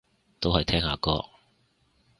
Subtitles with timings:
[0.39, 1.23] 都係聽下歌